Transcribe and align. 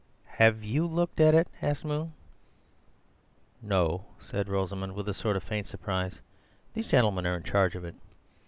"Have 0.25 0.63
you 0.63 0.87
looked 0.87 1.19
at 1.19 1.35
it?" 1.35 1.47
asked 1.61 1.85
Moon. 1.85 2.13
"No," 3.61 4.05
said 4.19 4.49
Rosamund, 4.49 4.95
with 4.95 5.07
a 5.07 5.13
sort 5.13 5.35
of 5.37 5.43
faint 5.43 5.67
surprise; 5.67 6.21
"these 6.73 6.87
gentlemen 6.89 7.27
are 7.27 7.35
in 7.35 7.43
charge 7.43 7.75
of 7.75 7.85
it." 7.85 7.93